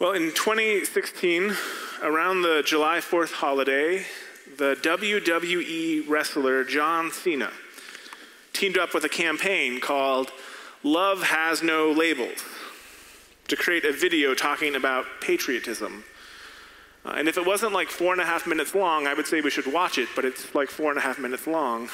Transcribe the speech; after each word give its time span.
Well, 0.00 0.12
in 0.12 0.32
2016, 0.32 1.54
around 2.02 2.40
the 2.40 2.62
July 2.64 3.00
4th 3.00 3.32
holiday, 3.32 4.06
the 4.56 4.74
WWE 4.76 6.08
wrestler 6.08 6.64
John 6.64 7.12
Cena 7.12 7.50
teamed 8.54 8.78
up 8.78 8.94
with 8.94 9.04
a 9.04 9.10
campaign 9.10 9.78
called 9.78 10.32
Love 10.82 11.22
Has 11.24 11.62
No 11.62 11.92
Labels 11.92 12.42
to 13.48 13.56
create 13.56 13.84
a 13.84 13.92
video 13.92 14.32
talking 14.32 14.74
about 14.74 15.04
patriotism. 15.20 16.02
Uh, 17.04 17.16
and 17.18 17.28
if 17.28 17.36
it 17.36 17.44
wasn't 17.44 17.74
like 17.74 17.90
four 17.90 18.12
and 18.14 18.22
a 18.22 18.24
half 18.24 18.46
minutes 18.46 18.74
long, 18.74 19.06
I 19.06 19.12
would 19.12 19.26
say 19.26 19.42
we 19.42 19.50
should 19.50 19.70
watch 19.70 19.98
it, 19.98 20.08
but 20.16 20.24
it's 20.24 20.54
like 20.54 20.70
four 20.70 20.88
and 20.88 20.98
a 20.98 21.02
half 21.02 21.18
minutes 21.18 21.46
long, 21.46 21.90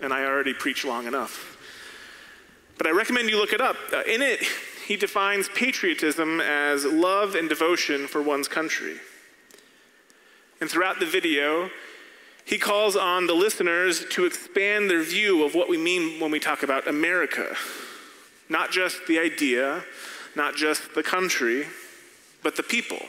and 0.00 0.14
I 0.14 0.24
already 0.24 0.54
preach 0.54 0.82
long 0.82 1.06
enough. 1.06 1.58
But 2.78 2.86
I 2.86 2.90
recommend 2.92 3.28
you 3.28 3.36
look 3.36 3.52
it 3.52 3.60
up. 3.60 3.76
Uh, 3.92 4.00
in 4.06 4.22
it, 4.22 4.40
he 4.88 4.96
defines 4.96 5.50
patriotism 5.50 6.40
as 6.40 6.86
love 6.86 7.34
and 7.34 7.46
devotion 7.46 8.06
for 8.06 8.22
one's 8.22 8.48
country. 8.48 8.96
And 10.62 10.70
throughout 10.70 10.98
the 10.98 11.04
video, 11.04 11.68
he 12.46 12.56
calls 12.56 12.96
on 12.96 13.26
the 13.26 13.34
listeners 13.34 14.06
to 14.12 14.24
expand 14.24 14.88
their 14.88 15.02
view 15.02 15.44
of 15.44 15.54
what 15.54 15.68
we 15.68 15.76
mean 15.76 16.18
when 16.18 16.30
we 16.30 16.40
talk 16.40 16.62
about 16.62 16.88
America. 16.88 17.54
Not 18.48 18.70
just 18.70 19.06
the 19.06 19.18
idea, 19.18 19.84
not 20.34 20.56
just 20.56 20.94
the 20.94 21.02
country, 21.02 21.66
but 22.42 22.56
the 22.56 22.62
people. 22.62 23.02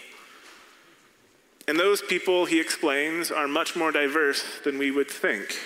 And 1.66 1.80
those 1.80 2.02
people, 2.02 2.44
he 2.44 2.60
explains, 2.60 3.32
are 3.32 3.48
much 3.48 3.78
more 3.78 3.94
diverse 3.94 4.44
than 4.66 4.78
we 4.78 4.92
would 4.92 5.10
think. 5.10 5.58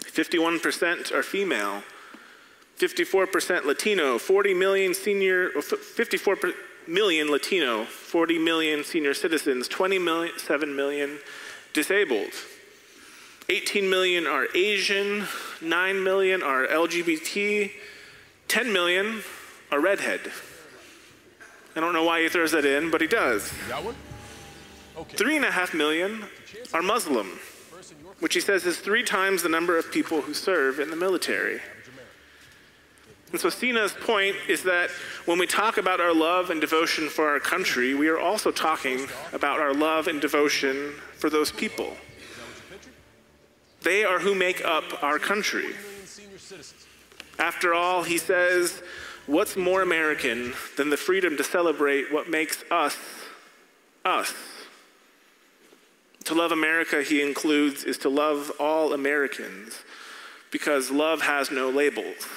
51% 0.00 1.12
are 1.12 1.22
female, 1.22 1.84
54% 2.78 3.64
Latino, 3.64 4.18
40 4.18 4.54
million 4.54 4.94
senior, 4.94 5.50
54 5.50 6.36
million 6.86 7.30
Latino, 7.30 7.84
40 7.84 8.38
million 8.38 8.84
senior 8.84 9.14
citizens, 9.14 9.68
27 9.68 10.74
million 10.74 11.18
disabled. 11.72 12.32
18 13.48 13.88
million 13.88 14.26
are 14.26 14.48
Asian, 14.54 15.24
9 15.60 16.02
million 16.02 16.42
are 16.42 16.66
LGBT, 16.66 17.70
10 18.48 18.72
million 18.72 19.22
are 19.70 19.80
redhead. 19.80 20.20
I 21.76 21.80
don't 21.80 21.92
know 21.92 22.04
why 22.04 22.22
he 22.22 22.28
throws 22.28 22.52
that 22.52 22.64
in, 22.64 22.90
but 22.90 23.00
he 23.00 23.06
does. 23.06 23.52
Okay. 24.96 25.16
Three 25.16 25.36
and 25.36 25.44
a 25.44 25.50
half 25.50 25.74
million 25.74 26.24
are 26.72 26.82
Muslim, 26.82 27.38
which 28.20 28.34
he 28.34 28.40
says 28.40 28.64
is 28.64 28.78
three 28.78 29.02
times 29.02 29.42
the 29.42 29.48
number 29.48 29.76
of 29.76 29.90
people 29.90 30.22
who 30.22 30.32
serve 30.32 30.78
in 30.78 30.88
the 30.90 30.96
military. 30.96 31.60
And 33.34 33.40
so 33.40 33.50
Cena's 33.50 33.92
point 33.92 34.36
is 34.46 34.62
that 34.62 34.90
when 35.24 35.40
we 35.40 35.48
talk 35.48 35.76
about 35.76 36.00
our 36.00 36.14
love 36.14 36.50
and 36.50 36.60
devotion 36.60 37.08
for 37.08 37.28
our 37.28 37.40
country, 37.40 37.92
we 37.92 38.06
are 38.06 38.20
also 38.20 38.52
talking 38.52 39.08
about 39.32 39.58
our 39.58 39.74
love 39.74 40.06
and 40.06 40.20
devotion 40.20 40.92
for 41.18 41.28
those 41.28 41.50
people. 41.50 41.96
They 43.82 44.04
are 44.04 44.20
who 44.20 44.36
make 44.36 44.64
up 44.64 45.02
our 45.02 45.18
country. 45.18 45.74
After 47.40 47.74
all, 47.74 48.04
he 48.04 48.18
says, 48.18 48.84
what's 49.26 49.56
more 49.56 49.82
American 49.82 50.54
than 50.76 50.90
the 50.90 50.96
freedom 50.96 51.36
to 51.36 51.42
celebrate 51.42 52.12
what 52.12 52.30
makes 52.30 52.62
us 52.70 52.96
us? 54.04 54.32
To 56.26 56.34
love 56.34 56.52
America, 56.52 57.02
he 57.02 57.20
includes, 57.20 57.82
is 57.82 57.98
to 57.98 58.08
love 58.08 58.52
all 58.60 58.92
Americans 58.92 59.80
because 60.52 60.92
love 60.92 61.22
has 61.22 61.50
no 61.50 61.68
labels. 61.68 62.28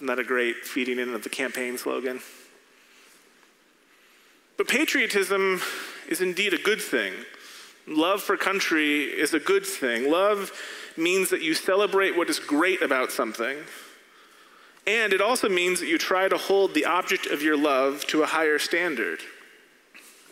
Isn't 0.00 0.06
that 0.06 0.18
a 0.18 0.24
great 0.24 0.64
feeding 0.64 0.98
in 0.98 1.12
of 1.12 1.24
the 1.24 1.28
campaign 1.28 1.76
slogan? 1.76 2.20
But 4.56 4.66
patriotism 4.66 5.60
is 6.08 6.22
indeed 6.22 6.54
a 6.54 6.58
good 6.58 6.80
thing. 6.80 7.12
Love 7.86 8.22
for 8.22 8.38
country 8.38 9.02
is 9.02 9.34
a 9.34 9.38
good 9.38 9.66
thing. 9.66 10.10
Love 10.10 10.52
means 10.96 11.28
that 11.28 11.42
you 11.42 11.52
celebrate 11.52 12.16
what 12.16 12.30
is 12.30 12.38
great 12.38 12.80
about 12.80 13.12
something. 13.12 13.58
And 14.86 15.12
it 15.12 15.20
also 15.20 15.50
means 15.50 15.80
that 15.80 15.88
you 15.88 15.98
try 15.98 16.28
to 16.28 16.38
hold 16.38 16.72
the 16.72 16.86
object 16.86 17.26
of 17.26 17.42
your 17.42 17.58
love 17.58 18.06
to 18.06 18.22
a 18.22 18.26
higher 18.26 18.58
standard. 18.58 19.20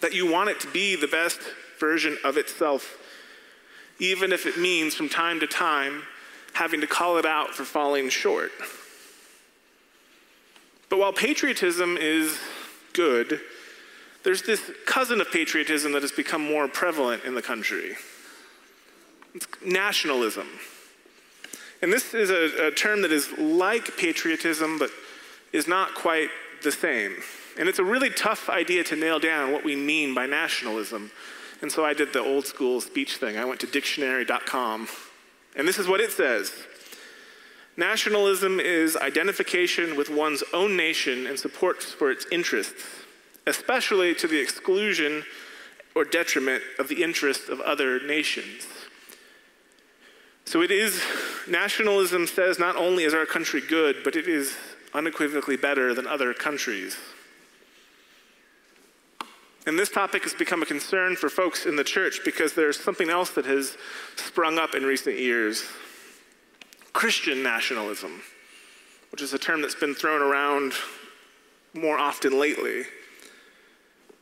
That 0.01 0.15
you 0.15 0.33
want 0.33 0.49
it 0.49 0.61
to 0.61 0.69
be 0.69 0.97
the 0.97 1.09
best 1.09 1.41
version 1.79 2.17
of 2.25 2.39
itself, 2.39 2.97
even 3.99 4.33
if 4.33 4.47
it 4.47 4.57
means 4.57 4.95
from 4.95 5.11
time 5.11 5.41
to 5.41 5.47
time 5.47 6.05
having 6.55 6.81
to 6.81 6.87
call 6.87 7.19
it 7.19 7.27
out 7.27 7.51
for 7.51 7.65
falling 7.65 8.09
short. 8.09 8.51
But 10.89 10.99
while 10.99 11.13
patriotism 11.13 11.97
is 11.99 12.39
good, 12.93 13.41
there's 14.25 14.43
this 14.43 14.71
cousin 14.87 15.21
of 15.21 15.31
patriotism 15.31 15.93
that 15.93 16.03
has 16.03 16.13
become 16.13 16.43
more 16.43 16.69
prevalent 16.69 17.25
in 17.25 17.35
the 17.35 17.43
country. 17.43 17.97
It's 19.35 19.47
nationalism. 19.65 20.49
And 21.81 21.93
this 21.93 22.15
is 22.15 22.31
a, 22.31 22.69
a 22.69 22.71
term 22.71 23.03
that 23.03 23.13
is 23.13 23.31
like 23.39 23.97
patriotism, 23.97 24.79
but 24.79 24.91
is 25.53 25.69
not 25.69 25.95
quite 25.95 26.31
the 26.63 26.73
same. 26.73 27.17
And 27.59 27.69
it's 27.69 27.79
a 27.79 27.85
really 27.85 28.11
tough 28.11 28.49
idea 28.49 28.85
to 28.85 28.97
nail 28.97 29.19
down 29.19 29.53
what 29.53 29.65
we 29.65 29.77
mean 29.77 30.15
by 30.15 30.27
nationalism. 30.27 31.11
And 31.61 31.71
so 31.71 31.85
I 31.85 31.93
did 31.93 32.13
the 32.13 32.21
old 32.21 32.47
school 32.47 32.81
speech 32.81 33.17
thing. 33.17 33.37
I 33.37 33.45
went 33.45 33.61
to 33.61 33.67
dictionary.com, 33.67 34.89
and 35.57 35.67
this 35.67 35.79
is 35.79 35.89
what 35.89 36.01
it 36.01 36.13
says 36.13 36.53
Nationalism 37.79 38.59
is 38.59 38.97
identification 38.97 39.97
with 39.97 40.11
one's 40.11 40.43
own 40.53 40.77
nation 40.77 41.29
and 41.29 41.39
support 41.39 41.81
for 41.81 42.11
its 42.11 42.27
interests, 42.33 42.83
especially 43.47 44.17
to 44.17 44.27
the 44.27 44.37
exclusion 44.37 45.23
or 45.95 46.05
detriment 46.05 46.61
of 46.81 46.89
the 46.89 47.05
interests 47.05 47.49
of 47.49 47.61
other 47.61 48.01
nations. 48.05 48.67
So 50.45 50.61
it 50.61 50.73
is, 50.73 51.01
nationalism 51.47 52.27
says 52.27 52.59
not 52.59 52.75
only 52.75 53.05
is 53.05 53.15
our 53.15 53.27
country 53.27 53.61
good, 53.61 53.99
but 54.03 54.17
it 54.17 54.27
is 54.27 54.57
unequivocally 54.93 55.57
better 55.57 55.95
than 55.95 56.09
other 56.09 56.35
countries. 56.35 56.97
And 59.69 59.79
this 59.79 59.89
topic 59.89 60.25
has 60.25 60.35
become 60.35 60.63
a 60.63 60.67
concern 60.67 61.15
for 61.15 61.29
folks 61.29 61.65
in 61.65 61.77
the 61.77 61.85
church 61.85 62.23
because 62.25 62.55
there's 62.55 62.81
something 62.81 63.09
else 63.09 63.31
that 63.31 63.45
has 63.45 63.77
sprung 64.17 64.59
up 64.59 64.75
in 64.75 64.83
recent 64.83 65.17
years 65.17 65.65
Christian 66.99 67.45
nationalism, 67.45 68.23
which 69.13 69.23
is 69.23 69.33
a 69.33 69.39
term 69.39 69.63
that's 69.63 69.77
been 69.77 69.95
thrown 69.95 70.21
around 70.21 70.73
more 71.73 71.97
often 71.97 72.41
lately. 72.41 72.83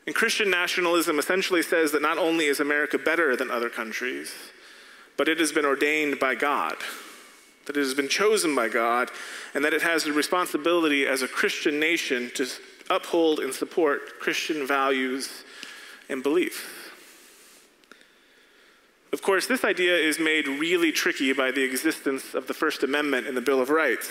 And 0.07 0.15
Christian 0.15 0.51
nationalism 0.51 1.19
essentially 1.19 1.63
says 1.63 1.93
that 1.93 2.03
not 2.03 2.19
only 2.19 2.45
is 2.45 2.61
America 2.61 2.99
better 2.99 3.35
than 3.35 3.51
other 3.51 3.71
countries, 3.71 4.31
but 5.17 5.27
it 5.27 5.41
has 5.41 5.53
been 5.53 5.65
ordained 5.65 6.21
by 6.21 6.35
God, 6.35 6.77
that 7.65 7.79
it 7.79 7.81
has 7.81 7.95
been 7.95 8.11
chosen 8.11 8.55
by 8.55 8.69
God, 8.69 9.11
and 9.55 9.65
that 9.65 9.73
it 9.73 9.81
has 9.81 10.05
the 10.05 10.13
responsibility 10.13 11.07
as 11.07 11.23
a 11.23 11.29
Christian 11.29 11.81
nation 11.81 12.31
to 12.35 12.47
uphold 12.91 13.41
and 13.41 13.55
support 13.55 14.21
Christian 14.21 14.67
values 14.67 15.45
and 16.11 16.23
beliefs. 16.23 16.61
Of 19.13 19.23
course, 19.23 19.47
this 19.47 19.65
idea 19.65 19.97
is 19.97 20.19
made 20.19 20.49
really 20.49 20.93
tricky 20.93 21.33
by 21.33 21.51
the 21.51 21.63
existence 21.63 22.35
of 22.35 22.47
the 22.47 22.55
First 22.55 22.83
Amendment 22.83 23.27
in 23.27 23.35
the 23.35 23.41
Bill 23.41 23.61
of 23.61 23.71
Rights, 23.71 24.11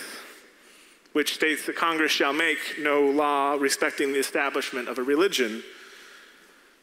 which 1.12 1.34
states 1.34 1.66
that 1.66 1.76
Congress 1.76 2.12
shall 2.12 2.32
make 2.32 2.58
no 2.78 3.02
law 3.02 3.54
respecting 3.54 4.12
the 4.12 4.18
establishment 4.18 4.88
of 4.88 4.98
a 4.98 5.02
religion. 5.02 5.62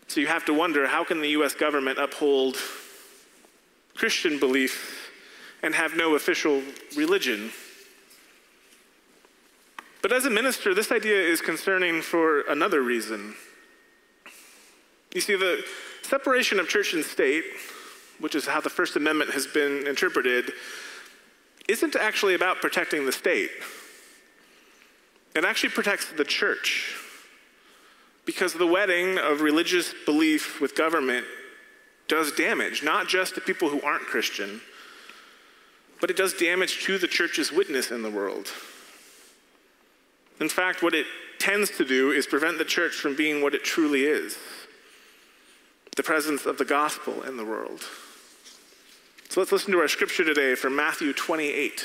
So 0.07 0.19
you 0.19 0.27
have 0.27 0.45
to 0.45 0.53
wonder 0.53 0.87
how 0.87 1.03
can 1.03 1.21
the 1.21 1.29
US 1.29 1.55
government 1.55 1.97
uphold 1.97 2.57
Christian 3.95 4.39
belief 4.39 5.11
and 5.63 5.73
have 5.73 5.95
no 5.95 6.15
official 6.15 6.61
religion? 6.95 7.51
But 10.03 10.11
as 10.11 10.25
a 10.25 10.29
minister, 10.29 10.75
this 10.75 10.91
idea 10.91 11.17
is 11.17 11.41
concerning 11.41 12.01
for 12.01 12.41
another 12.41 12.81
reason. 12.81 13.35
You 15.15 15.21
see, 15.21 15.35
the 15.35 15.63
separation 16.01 16.59
of 16.59 16.67
church 16.67 16.93
and 16.93 17.03
state, 17.03 17.45
which 18.19 18.35
is 18.35 18.45
how 18.45 18.61
the 18.61 18.69
First 18.69 18.95
Amendment 18.95 19.31
has 19.31 19.47
been 19.47 19.87
interpreted, 19.87 20.51
isn't 21.67 21.95
actually 21.95 22.35
about 22.35 22.61
protecting 22.61 23.05
the 23.05 23.11
state. 23.11 23.51
It 25.35 25.45
actually 25.45 25.69
protects 25.69 26.11
the 26.11 26.25
church. 26.25 26.95
Because 28.25 28.53
the 28.53 28.67
wedding 28.67 29.17
of 29.17 29.41
religious 29.41 29.93
belief 30.05 30.61
with 30.61 30.75
government 30.75 31.25
does 32.07 32.31
damage, 32.31 32.83
not 32.83 33.07
just 33.07 33.35
to 33.35 33.41
people 33.41 33.69
who 33.69 33.81
aren't 33.81 34.03
Christian, 34.03 34.61
but 35.99 36.09
it 36.09 36.17
does 36.17 36.33
damage 36.33 36.83
to 36.83 36.97
the 36.97 37.07
church's 37.07 37.51
witness 37.51 37.91
in 37.91 38.01
the 38.01 38.09
world. 38.09 38.49
In 40.39 40.49
fact, 40.49 40.83
what 40.83 40.93
it 40.93 41.05
tends 41.39 41.69
to 41.77 41.85
do 41.85 42.11
is 42.11 42.27
prevent 42.27 42.57
the 42.57 42.65
church 42.65 42.93
from 42.93 43.15
being 43.15 43.41
what 43.41 43.55
it 43.55 43.63
truly 43.63 44.03
is 44.03 44.37
the 45.95 46.03
presence 46.03 46.45
of 46.45 46.57
the 46.57 46.65
gospel 46.65 47.21
in 47.23 47.37
the 47.37 47.45
world. 47.45 47.83
So 49.33 49.41
let's 49.41 49.51
listen 49.51 49.71
to 49.71 49.79
our 49.79 49.87
scripture 49.87 50.23
today 50.23 50.53
from 50.53 50.75
Matthew 50.75 51.11
28. 51.11 51.83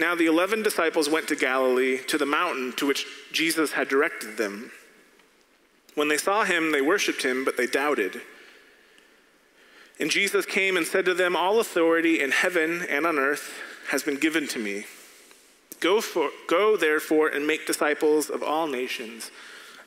Now 0.00 0.16
the 0.16 0.26
eleven 0.26 0.64
disciples 0.64 1.08
went 1.08 1.28
to 1.28 1.36
Galilee, 1.36 1.98
to 2.08 2.18
the 2.18 2.26
mountain 2.26 2.72
to 2.78 2.86
which 2.88 3.06
Jesus 3.30 3.70
had 3.70 3.86
directed 3.86 4.36
them. 4.36 4.72
When 5.94 6.08
they 6.08 6.16
saw 6.16 6.42
him, 6.42 6.72
they 6.72 6.82
worshipped 6.82 7.22
him, 7.22 7.44
but 7.44 7.56
they 7.56 7.68
doubted. 7.68 8.20
And 10.00 10.10
Jesus 10.10 10.44
came 10.44 10.76
and 10.76 10.84
said 10.84 11.04
to 11.04 11.14
them, 11.14 11.36
All 11.36 11.60
authority 11.60 12.20
in 12.20 12.32
heaven 12.32 12.84
and 12.90 13.06
on 13.06 13.16
earth 13.16 13.56
has 13.90 14.02
been 14.02 14.18
given 14.18 14.48
to 14.48 14.58
me. 14.58 14.86
Go, 15.78 16.00
for, 16.00 16.30
go 16.48 16.76
therefore 16.76 17.28
and 17.28 17.46
make 17.46 17.64
disciples 17.64 18.28
of 18.28 18.42
all 18.42 18.66
nations, 18.66 19.30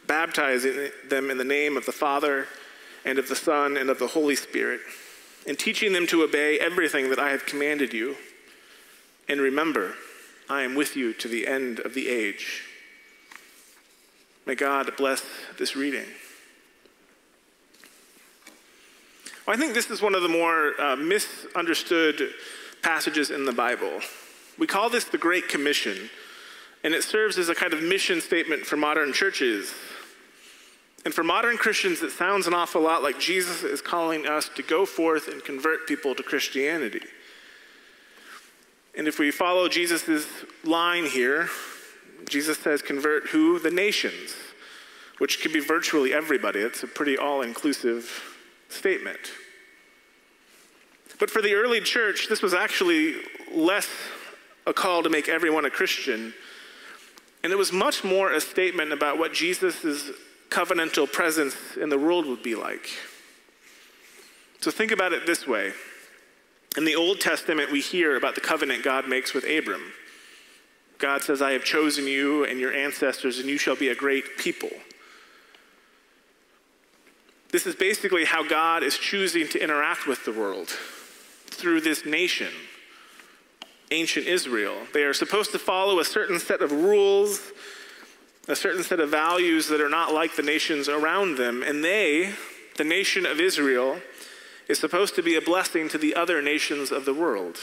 baptizing 0.07 0.91
them 1.09 1.29
in 1.29 1.37
the 1.37 1.43
name 1.43 1.75
of 1.75 1.85
the 1.85 1.91
Father 1.91 2.47
and 3.07 3.17
of 3.17 3.29
the 3.29 3.35
Son 3.35 3.77
and 3.77 3.89
of 3.89 3.99
the 3.99 4.07
Holy 4.07 4.35
Spirit, 4.35 4.81
and 5.47 5.57
teaching 5.57 5.93
them 5.93 6.05
to 6.07 6.23
obey 6.23 6.59
everything 6.59 7.09
that 7.09 7.19
I 7.19 7.29
have 7.29 7.45
commanded 7.45 7.93
you. 7.93 8.17
And 9.29 9.39
remember, 9.39 9.95
I 10.49 10.63
am 10.63 10.75
with 10.75 10.97
you 10.97 11.13
to 11.13 11.29
the 11.29 11.47
end 11.47 11.79
of 11.79 11.93
the 11.93 12.09
age. 12.09 12.63
May 14.45 14.55
God 14.55 14.91
bless 14.97 15.23
this 15.57 15.73
reading. 15.75 16.05
Well, 19.45 19.55
I 19.55 19.59
think 19.59 19.73
this 19.73 19.89
is 19.89 20.01
one 20.01 20.13
of 20.13 20.21
the 20.21 20.27
more 20.27 20.79
uh, 20.79 20.97
misunderstood 20.97 22.33
passages 22.81 23.31
in 23.31 23.45
the 23.45 23.53
Bible. 23.53 24.01
We 24.59 24.67
call 24.67 24.89
this 24.89 25.05
the 25.05 25.17
Great 25.17 25.47
Commission, 25.47 26.09
and 26.83 26.93
it 26.93 27.05
serves 27.05 27.37
as 27.37 27.47
a 27.47 27.55
kind 27.55 27.73
of 27.73 27.81
mission 27.81 28.19
statement 28.19 28.65
for 28.65 28.75
modern 28.75 29.13
churches. 29.13 29.73
And 31.05 31.13
for 31.13 31.23
modern 31.23 31.57
Christians, 31.57 32.01
it 32.01 32.11
sounds 32.11 32.47
an 32.47 32.53
awful 32.53 32.81
lot 32.81 33.03
like 33.03 33.19
Jesus 33.19 33.63
is 33.63 33.81
calling 33.81 34.27
us 34.27 34.49
to 34.55 34.63
go 34.63 34.85
forth 34.85 35.27
and 35.27 35.43
convert 35.43 35.87
people 35.87 36.13
to 36.15 36.23
Christianity. 36.23 37.01
And 38.97 39.07
if 39.07 39.19
we 39.19 39.31
follow 39.31 39.69
Jesus' 39.69 40.27
line 40.63 41.05
here, 41.05 41.49
Jesus 42.27 42.57
says, 42.57 42.81
convert 42.81 43.27
who? 43.27 43.59
The 43.59 43.71
nations, 43.71 44.35
which 45.19 45.41
could 45.41 45.53
be 45.53 45.59
virtually 45.59 46.13
everybody. 46.13 46.59
It's 46.59 46.83
a 46.83 46.87
pretty 46.87 47.17
all 47.17 47.41
inclusive 47.41 48.35
statement. 48.69 49.19
But 51.19 51.29
for 51.29 51.41
the 51.41 51.53
early 51.53 51.79
church, 51.79 52.27
this 52.27 52.41
was 52.41 52.53
actually 52.53 53.15
less 53.53 53.87
a 54.65 54.73
call 54.73 55.03
to 55.03 55.09
make 55.09 55.29
everyone 55.29 55.63
a 55.63 55.69
Christian, 55.69 56.33
and 57.43 57.53
it 57.53 57.55
was 57.55 57.71
much 57.71 58.03
more 58.03 58.31
a 58.31 58.41
statement 58.41 58.91
about 58.91 59.17
what 59.17 59.33
Jesus' 59.33 60.11
covenantal 60.49 61.11
presence 61.11 61.55
in 61.79 61.89
the 61.89 61.97
world 61.97 62.25
would 62.25 62.43
be 62.43 62.55
like. 62.55 62.89
So 64.61 64.71
think 64.71 64.91
about 64.91 65.13
it 65.13 65.25
this 65.25 65.47
way 65.47 65.73
in 66.77 66.85
the 66.85 66.95
Old 66.95 67.19
Testament, 67.19 67.71
we 67.71 67.81
hear 67.81 68.15
about 68.15 68.35
the 68.35 68.41
covenant 68.41 68.83
God 68.83 69.09
makes 69.09 69.33
with 69.33 69.43
Abram. 69.45 69.93
God 70.99 71.23
says, 71.23 71.41
I 71.41 71.51
have 71.53 71.63
chosen 71.63 72.05
you 72.05 72.45
and 72.45 72.59
your 72.59 72.71
ancestors, 72.71 73.39
and 73.39 73.49
you 73.49 73.57
shall 73.57 73.75
be 73.75 73.89
a 73.89 73.95
great 73.95 74.37
people. 74.37 74.69
This 77.51 77.65
is 77.65 77.75
basically 77.75 78.25
how 78.25 78.47
God 78.47 78.83
is 78.83 78.97
choosing 78.97 79.47
to 79.49 79.63
interact 79.63 80.05
with 80.05 80.23
the 80.25 80.31
world 80.31 80.67
through 81.47 81.81
this 81.81 82.05
nation, 82.05 82.51
ancient 83.89 84.27
Israel. 84.27 84.75
They 84.93 85.03
are 85.03 85.13
supposed 85.13 85.51
to 85.53 85.59
follow 85.59 85.99
a 85.99 86.05
certain 86.05 86.39
set 86.39 86.61
of 86.61 86.71
rules, 86.71 87.41
a 88.47 88.55
certain 88.55 88.83
set 88.83 88.99
of 88.99 89.09
values 89.09 89.67
that 89.67 89.81
are 89.81 89.89
not 89.89 90.13
like 90.13 90.35
the 90.35 90.43
nations 90.43 90.87
around 90.87 91.37
them. 91.37 91.63
And 91.63 91.83
they, 91.83 92.33
the 92.77 92.83
nation 92.83 93.25
of 93.25 93.39
Israel, 93.39 93.99
is 94.67 94.79
supposed 94.79 95.15
to 95.15 95.23
be 95.23 95.35
a 95.35 95.41
blessing 95.41 95.89
to 95.89 95.97
the 95.97 96.15
other 96.15 96.41
nations 96.41 96.91
of 96.91 97.05
the 97.05 97.13
world. 97.13 97.57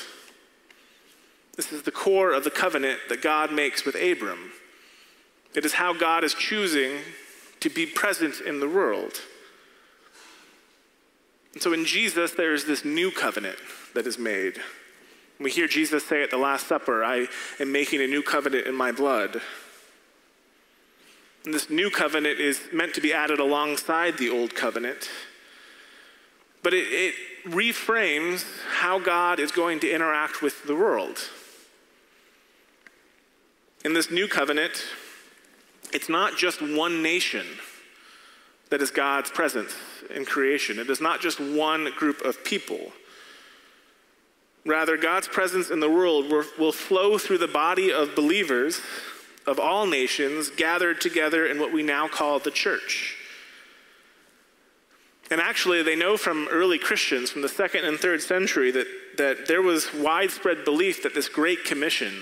This 1.57 1.73
is 1.73 1.83
the 1.83 1.91
core 1.91 2.33
of 2.33 2.45
the 2.45 2.51
covenant 2.51 3.01
that 3.09 3.23
God 3.23 3.53
makes 3.53 3.85
with 3.85 3.95
Abram. 3.95 4.53
It 5.55 5.65
is 5.65 5.75
how 5.75 5.93
God 5.93 6.25
is 6.25 6.35
choosing 6.35 6.99
to 7.61 7.71
be 7.71 7.87
present 7.87 8.41
in 8.41 8.61
the 8.61 8.69
world. 8.69 9.21
And 11.53 11.63
so 11.63 11.73
in 11.73 11.85
Jesus, 11.85 12.33
there 12.33 12.53
is 12.53 12.65
this 12.65 12.85
new 12.85 13.13
covenant 13.13 13.57
that 13.95 14.07
is 14.07 14.19
made. 14.19 14.61
We 15.39 15.51
hear 15.51 15.69
Jesus 15.69 16.05
say 16.05 16.23
at 16.23 16.31
the 16.31 16.37
Last 16.37 16.67
Supper, 16.67 17.05
I 17.05 17.29
am 17.61 17.71
making 17.71 18.01
a 18.03 18.07
new 18.07 18.23
covenant 18.23 18.67
in 18.67 18.75
my 18.75 18.91
blood. 18.91 19.41
This 21.45 21.69
new 21.69 21.91
covenant 21.91 22.41
is 22.41 22.61
meant 22.73 22.95
to 22.95 23.01
be 23.01 23.13
added 23.13 23.39
alongside 23.39 24.19
the 24.19 24.31
old 24.31 24.55
covenant 24.55 25.11
but 26.65 26.73
it, 26.73 26.87
it 26.91 27.15
reframes 27.47 28.45
how 28.79 28.99
God 28.99 29.39
is 29.39 29.53
going 29.53 29.79
to 29.81 29.91
interact 29.91 30.43
with 30.43 30.65
the 30.65 30.75
world. 30.75 31.19
In 33.85 33.93
this 33.93 34.11
new 34.11 34.27
covenant, 34.27 34.83
it's 35.93 36.09
not 36.09 36.37
just 36.39 36.63
one 36.63 37.03
nation 37.03 37.47
that 38.71 38.81
is 38.81 38.91
God's 38.91 39.31
presence 39.31 39.77
in 40.13 40.25
creation. 40.25 40.79
It 40.79 40.89
is 40.89 41.03
not 41.03 41.21
just 41.21 41.39
one 41.39 41.91
group 41.97 42.23
of 42.23 42.43
people. 42.43 42.93
Rather, 44.65 44.97
God's 44.97 45.29
presence 45.29 45.71
in 45.71 45.81
the 45.81 45.91
world 45.91 46.33
will, 46.59 46.73
flow 46.73 47.19
through 47.19 47.39
the 47.39 47.47
body 47.47 47.93
of 47.93 48.17
believers 48.17 48.81
of 49.47 49.59
all 49.59 49.87
nations 49.87 50.51
gathered 50.51 51.01
together 51.01 51.47
in 51.47 51.59
what 51.59 51.73
we 51.73 51.83
now 51.83 52.09
call 52.09 52.39
the 52.39 52.51
church. 52.51 53.17
And 55.31 55.41
actually, 55.41 55.83
they 55.83 55.97
know 55.97 56.17
from 56.17 56.49
early 56.51 56.79
Christians 56.79 57.31
from 57.31 57.43
the 57.43 57.49
second 57.49 57.85
and 57.85 57.99
third 57.99 58.23
century 58.23 58.71
that, 58.71 58.87
that 59.17 59.47
there 59.47 59.63
was 59.63 59.93
widespread 59.95 60.65
belief 60.65 61.03
that 61.03 61.15
this 61.15 61.29
Great 61.29 61.65
Commission, 61.65 62.13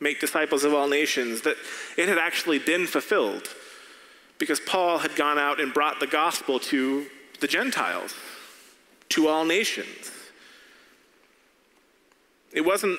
make 0.00 0.20
disciples 0.20 0.64
of 0.64 0.74
all 0.74 0.88
nations, 0.88 1.42
that 1.42 1.56
it 1.96 2.08
had 2.08 2.18
actually 2.18 2.58
been 2.58 2.86
fulfilled 2.86 3.48
because 4.38 4.58
Paul 4.58 4.98
had 4.98 5.14
gone 5.14 5.38
out 5.38 5.60
and 5.60 5.72
brought 5.72 6.00
the 6.00 6.06
gospel 6.06 6.58
to 6.58 7.06
the 7.40 7.46
Gentiles, 7.46 8.14
to 9.10 9.28
all 9.28 9.44
nations. 9.44 10.10
It 12.52 12.62
wasn't 12.62 12.98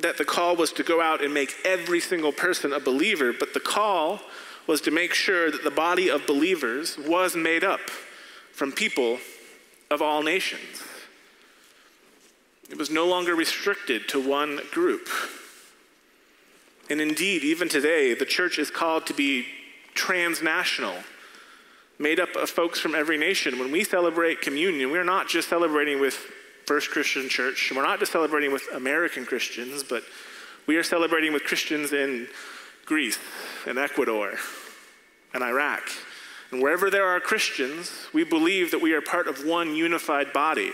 that 0.00 0.16
the 0.16 0.24
call 0.24 0.56
was 0.56 0.72
to 0.72 0.82
go 0.82 1.00
out 1.00 1.22
and 1.22 1.34
make 1.34 1.54
every 1.64 2.00
single 2.00 2.32
person 2.32 2.72
a 2.72 2.80
believer, 2.80 3.32
but 3.32 3.54
the 3.54 3.60
call 3.60 4.20
was 4.66 4.80
to 4.82 4.90
make 4.90 5.14
sure 5.14 5.50
that 5.50 5.64
the 5.64 5.70
body 5.70 6.08
of 6.08 6.26
believers 6.26 6.96
was 6.98 7.34
made 7.34 7.64
up 7.64 7.80
from 8.52 8.70
people 8.70 9.18
of 9.90 10.02
all 10.02 10.22
nations. 10.22 10.82
It 12.70 12.76
was 12.76 12.90
no 12.90 13.06
longer 13.06 13.34
restricted 13.34 14.08
to 14.08 14.20
one 14.20 14.60
group. 14.72 15.08
And 16.90 17.00
indeed, 17.00 17.42
even 17.42 17.68
today, 17.68 18.14
the 18.14 18.26
church 18.26 18.58
is 18.58 18.70
called 18.70 19.06
to 19.06 19.14
be 19.14 19.46
transnational, 19.94 20.96
made 21.98 22.20
up 22.20 22.36
of 22.36 22.50
folks 22.50 22.78
from 22.78 22.94
every 22.94 23.16
nation. 23.16 23.58
When 23.58 23.72
we 23.72 23.84
celebrate 23.84 24.42
communion, 24.42 24.90
we're 24.90 25.04
not 25.04 25.28
just 25.28 25.48
celebrating 25.48 26.00
with 26.00 26.30
First 26.68 26.90
Christian 26.90 27.28
Church, 27.30 27.72
we're 27.74 27.82
not 27.82 27.98
just 27.98 28.12
celebrating 28.12 28.52
with 28.52 28.68
American 28.74 29.24
Christians, 29.24 29.82
but 29.82 30.04
we 30.66 30.76
are 30.76 30.82
celebrating 30.82 31.32
with 31.32 31.44
Christians 31.44 31.92
in 31.92 32.28
Greece 32.84 33.18
and 33.66 33.78
Ecuador 33.78 34.34
and 35.32 35.42
Iraq 35.42 35.82
and 36.50 36.62
wherever 36.62 36.90
there 36.90 37.06
are 37.06 37.20
Christians, 37.20 38.06
we 38.12 38.24
believe 38.24 38.70
that 38.70 38.80
we 38.80 38.92
are 38.94 39.00
part 39.00 39.28
of 39.28 39.44
one 39.44 39.74
unified 39.74 40.32
body 40.32 40.72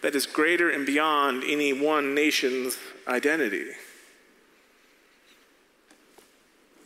that 0.00 0.14
is 0.14 0.26
greater 0.26 0.70
and 0.70 0.86
beyond 0.86 1.44
any 1.46 1.72
one 1.72 2.14
nation's 2.14 2.78
identity. 3.06 3.66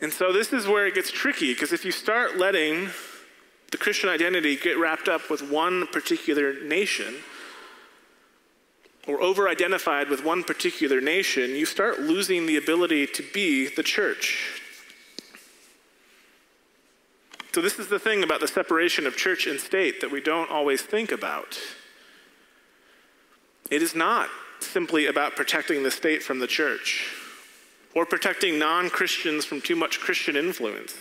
And 0.01 0.11
so 0.11 0.31
this 0.31 0.53
is 0.53 0.67
where 0.67 0.85
it 0.85 0.93
gets 0.93 1.09
tricky 1.09 1.53
because 1.53 1.73
if 1.73 1.83
you 1.83 1.91
start 1.91 2.37
letting 2.37 2.89
the 3.71 3.77
Christian 3.77 4.09
identity 4.09 4.55
get 4.55 4.77
wrapped 4.77 5.07
up 5.07 5.29
with 5.29 5.49
one 5.49 5.87
particular 5.87 6.63
nation 6.63 7.15
or 9.07 9.21
over 9.21 9.47
identified 9.47 10.09
with 10.09 10.23
one 10.23 10.43
particular 10.43 10.99
nation, 10.99 11.51
you 11.51 11.65
start 11.65 12.01
losing 12.01 12.45
the 12.45 12.57
ability 12.57 13.07
to 13.07 13.23
be 13.33 13.67
the 13.67 13.83
church. 13.83 14.61
So, 17.53 17.61
this 17.61 17.79
is 17.79 17.87
the 17.87 17.97
thing 17.97 18.23
about 18.23 18.41
the 18.41 18.47
separation 18.47 19.07
of 19.07 19.15
church 19.15 19.47
and 19.47 19.59
state 19.59 20.01
that 20.01 20.11
we 20.11 20.21
don't 20.21 20.51
always 20.51 20.81
think 20.81 21.11
about. 21.11 21.57
It 23.71 23.81
is 23.81 23.95
not 23.95 24.29
simply 24.59 25.07
about 25.07 25.35
protecting 25.35 25.83
the 25.83 25.91
state 25.91 26.21
from 26.21 26.39
the 26.39 26.47
church 26.47 27.11
or 27.95 28.05
protecting 28.05 28.59
non 28.59 28.89
Christians 28.89 29.45
from 29.45 29.61
too 29.61 29.75
much 29.75 29.99
Christian 29.99 30.35
influence. 30.35 30.93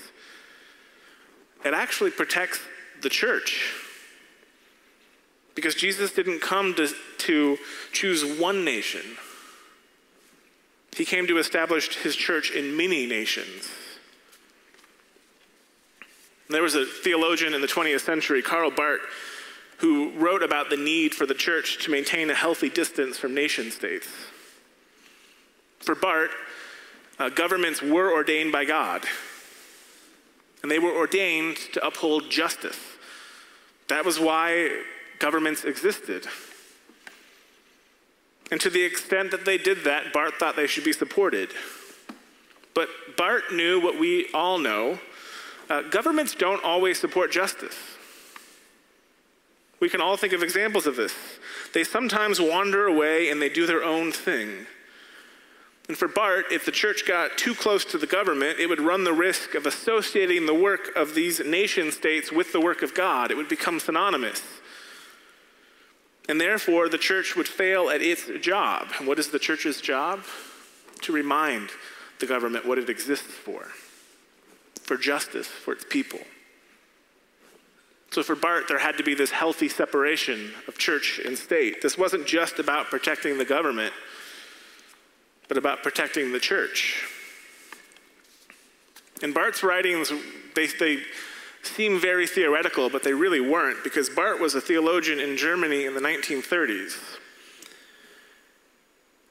It 1.64 1.74
actually 1.74 2.10
protects 2.10 2.60
the 3.02 3.10
church. 3.10 3.85
Because 5.56 5.74
Jesus 5.74 6.12
didn't 6.12 6.40
come 6.40 6.74
to, 6.74 6.88
to 7.18 7.58
choose 7.90 8.38
one 8.38 8.64
nation, 8.64 9.00
He 10.94 11.04
came 11.04 11.26
to 11.26 11.38
establish 11.38 11.96
His 11.96 12.14
church 12.14 12.52
in 12.52 12.76
many 12.76 13.06
nations. 13.06 13.68
There 16.48 16.62
was 16.62 16.76
a 16.76 16.84
theologian 16.84 17.54
in 17.54 17.60
the 17.60 17.66
20th 17.66 18.02
century, 18.02 18.42
Karl 18.42 18.70
Barth, 18.70 19.00
who 19.78 20.12
wrote 20.12 20.42
about 20.42 20.70
the 20.70 20.76
need 20.76 21.14
for 21.14 21.26
the 21.26 21.34
church 21.34 21.84
to 21.84 21.90
maintain 21.90 22.30
a 22.30 22.34
healthy 22.34 22.70
distance 22.70 23.18
from 23.18 23.34
nation 23.34 23.70
states. 23.70 24.06
For 25.80 25.94
Barth, 25.94 26.30
uh, 27.18 27.30
governments 27.30 27.82
were 27.82 28.12
ordained 28.12 28.52
by 28.52 28.66
God, 28.66 29.04
and 30.62 30.70
they 30.70 30.78
were 30.78 30.92
ordained 30.92 31.56
to 31.72 31.84
uphold 31.84 32.30
justice. 32.30 32.78
That 33.88 34.04
was 34.04 34.20
why 34.20 34.82
governments 35.18 35.64
existed. 35.64 36.26
And 38.50 38.60
to 38.60 38.70
the 38.70 38.82
extent 38.82 39.30
that 39.32 39.44
they 39.44 39.58
did 39.58 39.84
that, 39.84 40.12
Barth 40.12 40.34
thought 40.34 40.56
they 40.56 40.66
should 40.66 40.84
be 40.84 40.92
supported. 40.92 41.50
But 42.74 42.88
Barth 43.16 43.50
knew 43.52 43.80
what 43.80 43.98
we 43.98 44.28
all 44.32 44.58
know 44.58 44.98
uh, 45.68 45.82
governments 45.82 46.34
don't 46.34 46.62
always 46.62 47.00
support 47.00 47.32
justice. 47.32 47.76
We 49.80 49.88
can 49.88 50.00
all 50.00 50.16
think 50.16 50.32
of 50.32 50.42
examples 50.42 50.86
of 50.86 50.96
this. 50.96 51.14
They 51.74 51.84
sometimes 51.84 52.40
wander 52.40 52.86
away 52.86 53.30
and 53.30 53.42
they 53.42 53.48
do 53.48 53.66
their 53.66 53.82
own 53.82 54.12
thing. 54.12 54.66
And 55.88 55.96
for 55.96 56.08
Barth, 56.08 56.46
if 56.50 56.64
the 56.64 56.72
church 56.72 57.06
got 57.06 57.36
too 57.36 57.54
close 57.54 57.84
to 57.86 57.98
the 57.98 58.06
government, 58.06 58.58
it 58.58 58.68
would 58.68 58.80
run 58.80 59.04
the 59.04 59.12
risk 59.12 59.54
of 59.54 59.66
associating 59.66 60.46
the 60.46 60.54
work 60.54 60.94
of 60.96 61.14
these 61.14 61.40
nation 61.44 61.92
states 61.92 62.32
with 62.32 62.52
the 62.52 62.60
work 62.60 62.82
of 62.82 62.94
God. 62.94 63.30
It 63.30 63.36
would 63.36 63.48
become 63.48 63.78
synonymous. 63.78 64.42
And 66.28 66.40
therefore, 66.40 66.88
the 66.88 66.98
church 66.98 67.36
would 67.36 67.48
fail 67.48 67.88
at 67.88 68.02
its 68.02 68.26
job. 68.40 68.88
And 68.98 69.06
what 69.06 69.18
is 69.18 69.28
the 69.28 69.38
church's 69.38 69.80
job? 69.80 70.24
To 71.02 71.12
remind 71.12 71.70
the 72.18 72.26
government 72.26 72.66
what 72.66 72.78
it 72.78 72.88
exists 72.88 73.26
for 73.26 73.68
for 74.82 74.96
justice 74.96 75.48
for 75.48 75.72
its 75.72 75.84
people. 75.88 76.20
So 78.12 78.22
for 78.22 78.36
Barth, 78.36 78.68
there 78.68 78.78
had 78.78 78.96
to 78.98 79.02
be 79.02 79.14
this 79.14 79.32
healthy 79.32 79.68
separation 79.68 80.52
of 80.68 80.78
church 80.78 81.20
and 81.24 81.36
state. 81.36 81.82
This 81.82 81.98
wasn't 81.98 82.24
just 82.24 82.60
about 82.60 82.86
protecting 82.86 83.36
the 83.36 83.44
government 83.44 83.92
but 85.48 85.56
about 85.56 85.82
protecting 85.82 86.32
the 86.32 86.40
church. 86.40 87.04
In 89.22 89.32
Barth's 89.32 89.62
writings, 89.62 90.12
they, 90.54 90.66
they 90.66 91.02
seem 91.76 92.00
very 92.00 92.26
theoretical, 92.26 92.88
but 92.88 93.02
they 93.02 93.12
really 93.12 93.40
weren't, 93.40 93.84
because 93.84 94.08
Barth 94.08 94.40
was 94.40 94.54
a 94.54 94.60
theologian 94.60 95.20
in 95.20 95.36
Germany 95.36 95.84
in 95.84 95.94
the 95.94 96.00
1930s. 96.00 97.18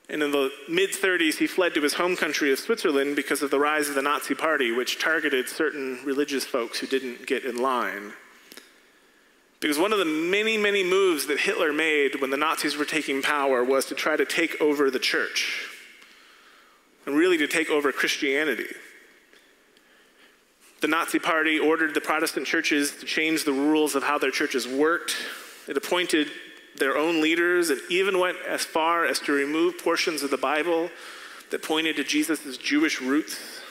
And 0.08 0.22
in 0.22 0.30
the 0.30 0.52
mid 0.70 0.92
30s, 0.92 1.38
he 1.38 1.48
fled 1.48 1.74
to 1.74 1.82
his 1.82 1.96
home 1.96 2.16
country 2.16 2.52
of 2.52 2.60
Switzerland 2.60 3.16
because 3.16 3.42
of 3.42 3.50
the 3.50 3.60
rise 3.60 3.90
of 3.90 3.96
the 3.96 4.04
Nazi 4.04 4.36
Party, 4.36 4.72
which 4.72 5.00
targeted 5.00 5.50
certain 5.50 6.00
religious 6.06 6.46
folks 6.46 6.78
who 6.78 6.86
didn't 6.86 7.26
get 7.26 7.44
in 7.44 7.58
line. 7.58 8.14
Because 9.60 9.80
one 9.80 9.92
of 9.92 9.98
the 9.98 10.06
many, 10.06 10.58
many 10.58 10.84
moves 10.84 11.26
that 11.26 11.40
Hitler 11.40 11.74
made 11.74 12.22
when 12.22 12.30
the 12.30 12.38
Nazis 12.38 12.78
were 12.78 12.86
taking 12.86 13.24
power 13.24 13.64
was 13.64 13.86
to 13.88 13.96
try 13.96 14.16
to 14.16 14.26
take 14.26 14.62
over 14.62 14.92
the 14.92 15.00
church 15.00 15.68
and 17.08 17.16
really 17.16 17.40
to 17.40 17.48
take 17.48 17.72
over 17.72 17.92
Christianity. 17.92 18.68
The 20.86 20.92
Nazi 20.92 21.18
Party 21.18 21.58
ordered 21.58 21.96
the 21.96 22.00
Protestant 22.00 22.46
churches 22.46 22.92
to 22.98 23.08
change 23.08 23.44
the 23.44 23.52
rules 23.52 23.96
of 23.96 24.04
how 24.04 24.20
their 24.20 24.30
churches 24.30 24.68
worked. 24.68 25.16
It 25.68 25.76
appointed 25.76 26.28
their 26.78 26.96
own 26.96 27.24
leaders 27.24 27.72
and 27.72 27.82
even 27.90 28.20
went 28.20 28.38
as 28.48 28.64
far 28.64 29.04
as 29.04 29.18
to 29.22 29.32
remove 29.32 29.80
portions 29.80 30.22
of 30.22 30.30
the 30.30 30.38
Bible 30.38 30.92
that 31.50 31.64
pointed 31.64 31.96
to 31.96 32.04
Jesus' 32.04 32.56
Jewish 32.58 33.02
roots. 33.02 33.62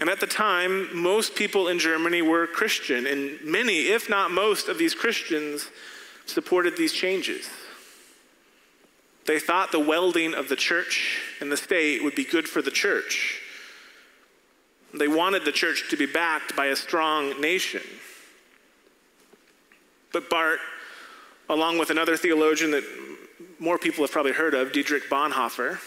And 0.00 0.08
at 0.08 0.18
the 0.18 0.26
time, 0.26 0.96
most 0.96 1.34
people 1.34 1.68
in 1.68 1.78
Germany 1.78 2.22
were 2.22 2.46
Christian, 2.46 3.06
and 3.06 3.38
many, 3.44 3.88
if 3.88 4.08
not 4.08 4.30
most, 4.30 4.66
of 4.68 4.78
these 4.78 4.94
Christians 4.94 5.68
supported 6.24 6.74
these 6.78 6.94
changes. 6.94 7.50
They 9.26 9.38
thought 9.38 9.72
the 9.72 9.78
welding 9.78 10.32
of 10.32 10.48
the 10.48 10.56
church 10.56 11.20
and 11.42 11.52
the 11.52 11.58
state 11.58 12.02
would 12.02 12.14
be 12.14 12.24
good 12.24 12.48
for 12.48 12.62
the 12.62 12.70
church. 12.70 13.37
They 14.94 15.08
wanted 15.08 15.44
the 15.44 15.52
church 15.52 15.90
to 15.90 15.96
be 15.96 16.06
backed 16.06 16.56
by 16.56 16.66
a 16.66 16.76
strong 16.76 17.40
nation. 17.40 17.82
But 20.12 20.30
Barth, 20.30 20.60
along 21.48 21.78
with 21.78 21.90
another 21.90 22.16
theologian 22.16 22.70
that 22.70 22.84
more 23.58 23.78
people 23.78 24.02
have 24.04 24.12
probably 24.12 24.32
heard 24.32 24.54
of, 24.54 24.72
Dietrich 24.72 25.10
Bonhoeffer, 25.10 25.78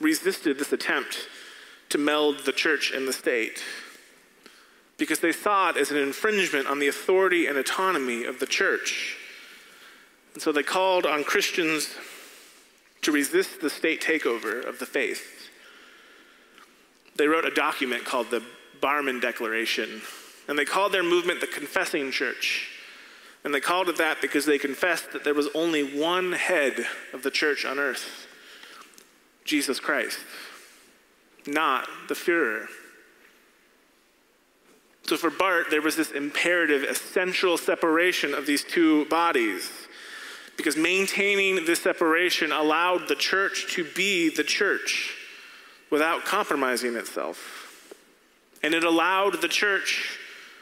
resisted 0.00 0.58
this 0.58 0.72
attempt 0.72 1.28
to 1.88 1.98
meld 1.98 2.40
the 2.40 2.52
church 2.52 2.92
and 2.92 3.08
the 3.08 3.12
state 3.12 3.62
because 4.98 5.20
they 5.20 5.32
saw 5.32 5.70
it 5.70 5.76
as 5.76 5.90
an 5.90 5.98
infringement 5.98 6.66
on 6.66 6.78
the 6.78 6.88
authority 6.88 7.46
and 7.46 7.58
autonomy 7.58 8.24
of 8.24 8.40
the 8.40 8.46
church. 8.46 9.16
And 10.34 10.42
so 10.42 10.52
they 10.52 10.62
called 10.62 11.06
on 11.06 11.24
Christians 11.24 11.94
to 13.02 13.12
resist 13.12 13.60
the 13.60 13.70
state 13.70 14.00
takeover 14.00 14.64
of 14.66 14.78
the 14.78 14.86
faith. 14.86 15.35
They 17.16 17.28
wrote 17.28 17.44
a 17.44 17.50
document 17.50 18.04
called 18.04 18.30
the 18.30 18.42
Barmen 18.80 19.20
Declaration, 19.20 20.02
and 20.48 20.58
they 20.58 20.64
called 20.64 20.92
their 20.92 21.02
movement 21.02 21.40
the 21.40 21.46
Confessing 21.46 22.10
Church. 22.10 22.70
And 23.44 23.54
they 23.54 23.60
called 23.60 23.88
it 23.88 23.98
that 23.98 24.20
because 24.20 24.44
they 24.44 24.58
confessed 24.58 25.12
that 25.12 25.22
there 25.22 25.34
was 25.34 25.48
only 25.54 25.98
one 25.98 26.32
head 26.32 26.84
of 27.12 27.22
the 27.22 27.30
church 27.30 27.64
on 27.64 27.78
earth 27.78 28.26
Jesus 29.44 29.78
Christ, 29.78 30.18
not 31.46 31.88
the 32.08 32.14
Fuhrer. 32.14 32.66
So 35.04 35.16
for 35.16 35.30
Barth, 35.30 35.70
there 35.70 35.80
was 35.80 35.94
this 35.94 36.10
imperative, 36.10 36.82
essential 36.82 37.56
separation 37.56 38.34
of 38.34 38.46
these 38.46 38.64
two 38.64 39.04
bodies 39.04 39.70
because 40.56 40.76
maintaining 40.76 41.64
this 41.64 41.80
separation 41.80 42.50
allowed 42.50 43.06
the 43.06 43.14
church 43.14 43.72
to 43.74 43.84
be 43.84 44.28
the 44.28 44.42
church 44.42 45.15
without 45.90 46.24
compromising 46.24 46.94
itself. 46.96 47.94
And 48.62 48.74
it 48.74 48.84
allowed 48.84 49.40
the 49.40 49.48
church 49.48 50.18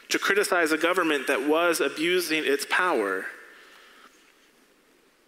to 0.09 0.19
criticize 0.19 0.71
a 0.71 0.77
government 0.77 1.27
that 1.27 1.47
was 1.47 1.81
abusing 1.81 2.43
its 2.45 2.65
power. 2.69 3.25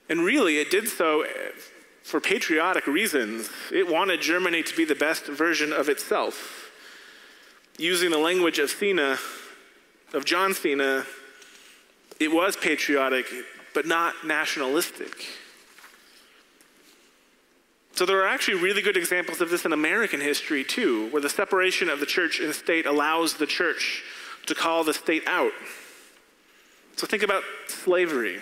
And 0.10 0.22
really, 0.22 0.60
it 0.60 0.70
did 0.70 0.88
so 0.88 1.22
eh, 1.22 1.30
for 2.04 2.20
patriotic 2.20 2.88
reasons. 2.88 3.50
It 3.72 3.88
wanted 3.88 4.22
Germany 4.22 4.64
to 4.64 4.76
be 4.76 4.86
the 4.86 4.96
best 4.96 5.26
version 5.26 5.74
of 5.74 5.90
itself. 5.90 6.72
Using 7.78 8.12
the 8.12 8.18
language 8.18 8.60
of 8.60 8.70
Cena, 8.70 9.18
of 10.14 10.26
John 10.26 10.54
Cena, 10.54 11.06
it 12.20 12.32
was 12.32 12.56
patriotic 12.56 13.26
but 13.74 13.86
not 13.86 14.26
nationalistic. 14.26 15.28
So 17.98 18.06
there 18.06 18.22
are 18.22 18.28
actually 18.28 18.62
really 18.62 18.84
good 18.84 18.96
examples 18.96 19.42
of 19.42 19.50
this 19.50 19.66
in 19.66 19.74
American 19.74 20.22
history 20.22 20.64
too, 20.64 21.10
where 21.10 21.22
the 21.22 21.30
separation 21.30 21.90
of 21.90 22.00
the 22.00 22.06
church 22.06 22.40
and 22.40 22.54
state 22.54 22.86
allows 22.86 23.34
the 23.34 23.48
church 23.48 24.04
to 24.46 24.54
call 24.54 24.84
the 24.84 24.94
state 24.94 25.24
out. 25.26 25.52
So 26.96 27.08
think 27.08 27.24
about 27.24 27.42
slavery. 27.68 28.42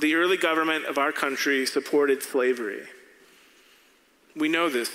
The 0.00 0.16
early 0.16 0.36
government 0.36 0.86
of 0.86 0.98
our 0.98 1.12
country 1.12 1.64
supported 1.64 2.20
slavery. 2.24 2.82
We 4.34 4.48
know 4.48 4.68
this 4.68 4.90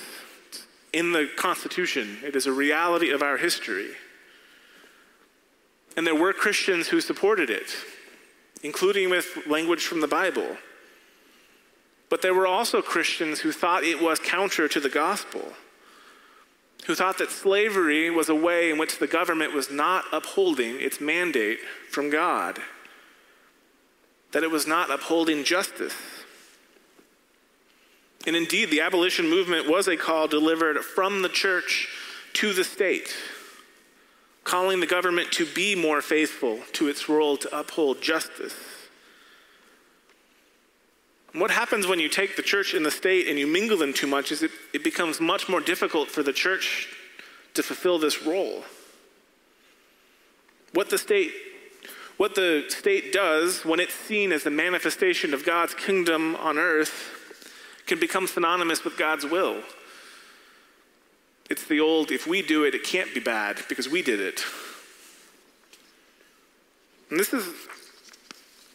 in 0.91 1.13
the 1.13 1.29
Constitution. 1.37 2.17
It 2.25 2.35
is 2.35 2.45
a 2.45 2.51
reality 2.51 3.09
of 3.09 3.23
our 3.23 3.37
history. 3.37 3.91
And 5.95 6.05
there 6.05 6.13
were 6.13 6.33
Christians 6.33 6.89
who 6.89 6.99
supported 6.99 7.49
it 7.49 7.73
including 8.63 9.09
with 9.09 9.45
language 9.45 9.85
from 9.85 10.01
the 10.01 10.07
Bible. 10.07 10.57
But 12.13 12.21
there 12.21 12.35
were 12.35 12.45
also 12.45 12.83
Christians 12.83 13.39
who 13.39 13.51
thought 13.51 13.83
it 13.83 13.99
was 13.99 14.19
counter 14.19 14.67
to 14.67 14.79
the 14.79 14.87
gospel, 14.87 15.53
who 16.85 16.93
thought 16.93 17.17
that 17.17 17.31
slavery 17.31 18.11
was 18.11 18.29
a 18.29 18.35
way 18.35 18.69
in 18.69 18.77
which 18.77 18.99
the 18.99 19.07
government 19.07 19.51
was 19.51 19.71
not 19.71 20.05
upholding 20.11 20.79
its 20.79 21.01
mandate 21.01 21.57
from 21.89 22.11
God, 22.11 22.59
that 24.31 24.43
it 24.43 24.51
was 24.51 24.67
not 24.67 24.91
upholding 24.91 25.43
justice. 25.43 25.95
And 28.27 28.35
indeed, 28.35 28.69
the 28.69 28.81
abolition 28.81 29.27
movement 29.27 29.67
was 29.67 29.87
a 29.87 29.97
call 29.97 30.27
delivered 30.27 30.85
from 30.85 31.23
the 31.23 31.29
church 31.29 31.87
to 32.33 32.53
the 32.53 32.63
state 32.63 33.11
calling 34.43 34.81
the 34.81 34.85
government 34.85 35.31
to 35.31 35.47
be 35.47 35.73
more 35.73 35.99
faithful 35.99 36.59
to 36.73 36.87
its 36.89 37.09
role 37.09 37.37
to 37.37 37.57
uphold 37.57 38.03
justice. 38.03 38.72
What 41.33 41.51
happens 41.51 41.87
when 41.87 41.99
you 41.99 42.09
take 42.09 42.35
the 42.35 42.43
church 42.43 42.73
and 42.73 42.85
the 42.85 42.91
state 42.91 43.27
and 43.27 43.39
you 43.39 43.47
mingle 43.47 43.77
them 43.77 43.93
too 43.93 44.07
much 44.07 44.31
is 44.31 44.43
it, 44.43 44.51
it 44.73 44.83
becomes 44.83 45.19
much 45.19 45.49
more 45.49 45.59
difficult 45.59 46.09
for 46.09 46.21
the 46.21 46.33
church 46.33 46.89
to 47.55 47.63
fulfill 47.63 47.97
this 47.97 48.23
role. 48.23 48.63
What 50.73 50.89
the 50.89 50.97
state 50.97 51.31
what 52.17 52.35
the 52.35 52.65
state 52.69 53.11
does 53.11 53.65
when 53.65 53.79
it's 53.79 53.93
seen 53.93 54.31
as 54.31 54.43
the 54.43 54.51
manifestation 54.51 55.33
of 55.33 55.43
God's 55.43 55.73
kingdom 55.73 56.35
on 56.35 56.59
earth 56.59 57.23
can 57.87 57.99
become 57.99 58.27
synonymous 58.27 58.83
with 58.83 58.97
God's 58.97 59.25
will. 59.25 59.63
It's 61.49 61.65
the 61.65 61.79
old, 61.79 62.11
if 62.11 62.27
we 62.27 62.41
do 62.41 62.63
it, 62.63 62.75
it 62.75 62.83
can't 62.83 63.13
be 63.13 63.19
bad 63.19 63.61
because 63.67 63.89
we 63.89 64.01
did 64.01 64.19
it. 64.19 64.43
And 67.09 67.19
this 67.19 67.33
is 67.33 67.47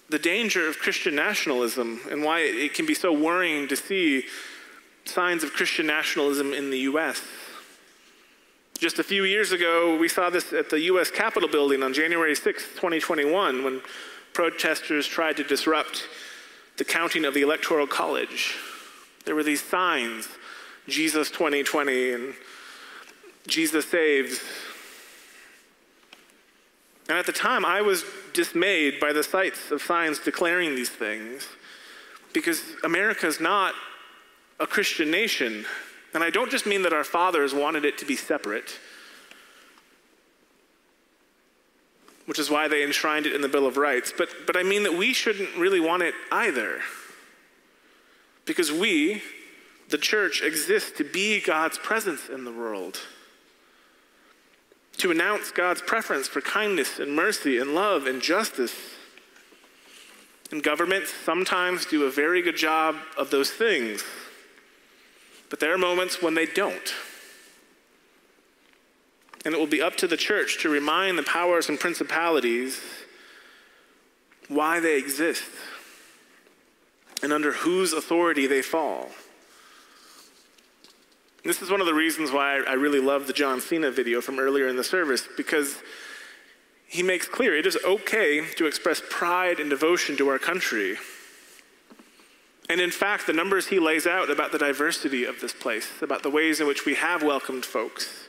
the 0.09 0.19
danger 0.19 0.69
of 0.69 0.79
Christian 0.79 1.15
nationalism 1.15 2.01
and 2.11 2.23
why 2.23 2.41
it 2.41 2.75
can 2.75 2.87
be 2.87 2.95
so 2.95 3.13
worrying 3.13 3.69
to 3.69 3.77
see 3.77 4.25
signs 5.05 5.43
of 5.43 5.53
Christian 5.53 5.87
nationalism 5.87 6.53
in 6.53 6.71
the 6.71 6.79
U.S. 6.81 7.23
Just 8.79 8.99
a 8.99 9.05
few 9.05 9.25
years 9.25 9.53
ago, 9.53 9.97
we 9.97 10.09
saw 10.09 10.31
this 10.31 10.53
at 10.53 10.71
the 10.71 10.81
U.S. 10.83 11.11
Capitol 11.11 11.49
building 11.49 11.83
on 11.83 11.93
January 11.93 12.35
6, 12.35 12.63
2021, 12.75 13.65
when 13.65 13.81
protesters 14.33 15.07
tried 15.07 15.37
to 15.37 15.45
disrupt 15.45 16.05
the 16.77 16.85
counting 16.85 17.25
of 17.25 17.35
the 17.35 17.43
Electoral 17.43 17.87
College. 17.87 18.57
There 19.25 19.35
were 19.35 19.43
these 19.43 19.63
signs 19.63 20.29
Jesus 20.87 21.31
2020 21.31 22.13
and 22.13 22.35
Jesus 23.47 23.85
saves. 23.87 24.41
And 27.09 27.17
at 27.17 27.27
the 27.27 27.33
time, 27.33 27.65
I 27.65 27.81
was 27.81 28.05
dismayed 28.35 29.01
by 29.01 29.13
the 29.13 29.23
sights 29.23 29.71
of 29.71 29.81
signs 29.81 30.19
declaring 30.19 30.75
these 30.75 30.91
things 30.91 31.47
because 32.35 32.63
America 32.85 33.27
is 33.27 33.41
not 33.41 33.75
a 34.61 34.67
Christian 34.67 35.11
nation. 35.11 35.65
And 36.15 36.23
I 36.23 36.31
don't 36.31 36.51
just 36.51 36.67
mean 36.67 36.83
that 36.83 36.93
our 36.93 37.05
fathers 37.05 37.55
wanted 37.55 37.85
it 37.85 37.99
to 37.99 38.05
be 38.05 38.17
separate, 38.17 38.79
which 42.27 42.39
is 42.39 42.51
why 42.51 42.69
they 42.69 42.83
enshrined 42.83 43.27
it 43.27 43.35
in 43.35 43.41
the 43.41 43.49
Bill 43.49 43.67
of 43.67 43.77
Rights, 43.77 44.13
but, 44.17 44.29
but 44.47 44.57
I 44.57 44.63
mean 44.63 44.83
that 44.83 44.95
we 44.95 45.15
shouldn't 45.15 45.57
really 45.57 45.81
want 45.81 46.03
it 46.03 46.15
either. 46.31 46.81
Because 48.45 48.71
we, 48.73 49.23
the 49.89 49.99
church, 49.99 50.43
exist 50.43 50.97
to 50.97 51.05
be 51.05 51.41
God's 51.41 51.79
presence 51.79 52.29
in 52.29 52.45
the 52.45 52.53
world, 52.53 53.01
to 54.99 55.11
announce 55.11 55.51
God's 55.51 55.81
preference 55.81 56.29
for 56.29 56.41
kindness 56.41 56.99
and 56.99 57.15
mercy 57.15 57.59
and 57.59 57.75
love 57.75 58.07
and 58.07 58.21
justice. 58.21 58.75
And 60.51 60.63
governments 60.63 61.13
sometimes 61.25 61.87
do 61.87 62.05
a 62.05 62.11
very 62.11 62.43
good 62.43 62.57
job 62.57 62.97
of 63.17 63.31
those 63.31 63.51
things. 63.51 64.05
But 65.51 65.61
there 65.61 65.73
are 65.73 65.79
moments 65.79 66.21
when 66.21 66.35
they 66.35 66.47
don't. 66.47 66.95
And 69.45 69.55
it 69.55 69.59
will 69.59 69.67
be 69.67 69.81
up 69.81 69.97
to 69.97 70.07
the 70.07 70.17
church 70.17 70.61
to 70.63 70.69
remind 70.69 71.17
the 71.17 71.23
powers 71.23 71.69
and 71.69 71.79
principalities 71.79 72.81
why 74.49 74.81
they 74.81 74.99
exist 74.99 75.45
and 77.23 77.33
under 77.33 77.53
whose 77.53 77.93
authority 77.93 78.47
they 78.47 78.63
fall. 78.63 79.11
This 81.49 81.63
is 81.63 81.71
one 81.71 81.81
of 81.81 81.87
the 81.87 81.95
reasons 81.95 82.31
why 82.31 82.61
I 82.69 82.75
really 82.75 83.01
love 83.01 83.27
the 83.27 83.33
John 83.33 83.63
Cena 83.63 83.91
video 83.91 84.21
from 84.21 84.39
earlier 84.39 84.69
in 84.69 84.77
the 84.77 84.85
service 84.85 85.27
because 85.35 85.77
he 86.87 87.03
makes 87.03 87.27
clear 87.27 87.57
it 87.57 87.65
is 87.65 87.79
okay 87.87 88.45
to 88.57 88.67
express 88.67 89.01
pride 89.09 89.59
and 89.59 89.71
devotion 89.71 90.15
to 90.19 90.29
our 90.29 90.39
country 90.39 90.99
and 92.69 92.83
in 92.83 92.91
fact, 92.91 93.27
the 93.27 93.33
numbers 93.33 93.69
he 93.69 93.79
lays 93.79 94.07
out 94.07 94.29
about 94.29 94.53
the 94.53 94.59
diversity 94.59 95.25
of 95.25 95.41
this 95.41 95.55
place, 95.55 95.89
about 96.03 96.23
the 96.23 96.29
ways 96.29 96.61
in 96.61 96.67
which 96.67 96.85
we 96.85 96.97
have 96.97 97.23
welcomed 97.23 97.65
folks 97.65 98.29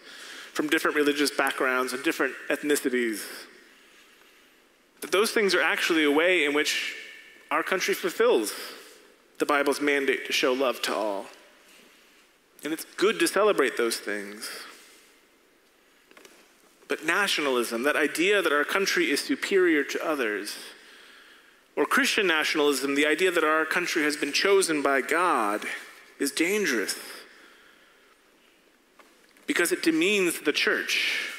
from 0.54 0.70
different 0.70 0.96
religious 0.96 1.30
backgrounds 1.30 1.92
and 1.92 2.02
different 2.06 2.34
ethnicities, 2.50 3.26
that 5.02 5.12
those 5.12 5.32
things 5.32 5.54
are 5.54 5.62
actually 5.62 6.06
a 6.06 6.12
way 6.12 6.46
in 6.46 6.54
which 6.54 6.96
our 7.52 7.64
country 7.64 7.94
fulfills 7.94 8.54
the 9.40 9.46
Bible's 9.46 9.82
mandate 9.82 10.26
to 10.26 10.32
show 10.32 10.54
love 10.54 10.82
to 10.84 10.96
all. 10.96 11.26
And 12.63 12.74
it's 12.74 12.86
good 12.98 13.20
to 13.20 13.28
celebrate 13.28 13.78
those 13.78 13.98
things. 13.98 14.50
But 16.88 17.06
nationalism, 17.06 17.84
that 17.84 17.96
idea 17.96 18.42
that 18.42 18.51
our 18.51 18.66
country 18.66 19.12
is 19.12 19.22
superior 19.22 19.84
to 19.84 20.06
others, 20.06 20.58
or 21.75 21.86
Christian 21.86 22.28
nationalism, 22.28 22.96
the 22.96 23.06
idea 23.06 23.32
that 23.32 23.44
our 23.44 23.63
country 23.63 24.04
has 24.04 24.18
been 24.18 24.34
chosen 24.34 24.82
by 24.82 25.01
God, 25.01 25.63
is 26.20 26.32
dangerous 26.32 26.96
because 29.48 29.72
it 29.72 29.82
demeans 29.82 30.42
the 30.42 30.51
church. 30.51 31.30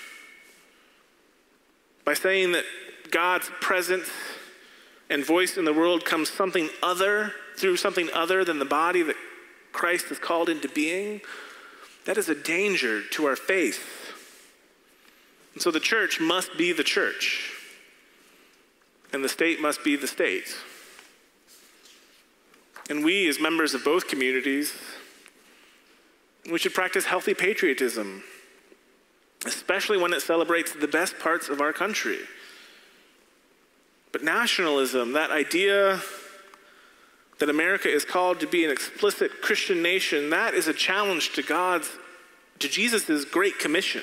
By 2.04 2.14
saying 2.14 2.52
that 2.52 2.64
God's 3.10 3.50
presence 3.60 4.08
and 5.10 5.24
voice 5.24 5.56
in 5.56 5.64
the 5.64 5.72
world 5.72 6.04
comes 6.04 6.30
something 6.30 6.70
other, 6.82 7.32
through 7.56 7.76
something 7.76 8.08
other 8.14 8.44
than 8.44 8.58
the 8.58 8.64
body 8.64 9.02
that 9.02 9.16
Christ 9.72 10.06
has 10.06 10.18
called 10.18 10.48
into 10.48 10.68
being, 10.68 11.20
that 12.04 12.18
is 12.18 12.28
a 12.28 12.34
danger 12.34 13.02
to 13.12 13.26
our 13.26 13.36
faith. 13.36 14.14
And 15.54 15.62
so 15.62 15.70
the 15.70 15.80
church 15.80 16.20
must 16.20 16.56
be 16.56 16.72
the 16.72 16.84
church 16.84 17.52
and 19.12 19.24
the 19.24 19.28
state 19.28 19.60
must 19.60 19.82
be 19.82 19.96
the 19.96 20.06
state. 20.06 20.56
And 22.88 23.04
we, 23.04 23.28
as 23.28 23.40
members 23.40 23.74
of 23.74 23.84
both 23.84 24.08
communities, 24.08 24.72
we 26.50 26.58
should 26.58 26.74
practice 26.74 27.04
healthy 27.04 27.34
patriotism, 27.34 28.22
especially 29.46 29.98
when 29.98 30.12
it 30.12 30.22
celebrates 30.22 30.72
the 30.72 30.88
best 30.88 31.18
parts 31.18 31.48
of 31.48 31.60
our 31.60 31.72
country. 31.72 32.18
But 34.12 34.24
nationalism, 34.24 35.12
that 35.12 35.30
idea 35.30 36.00
that 37.40 37.48
America 37.48 37.88
is 37.88 38.04
called 38.04 38.38
to 38.38 38.46
be 38.46 38.64
an 38.64 38.70
explicit 38.70 39.40
Christian 39.40 39.82
nation, 39.82 40.30
that 40.30 40.54
is 40.54 40.68
a 40.68 40.74
challenge 40.74 41.32
to 41.32 41.42
God's, 41.42 41.90
to 42.60 42.68
Jesus' 42.68 43.24
great 43.24 43.58
commission. 43.58 44.02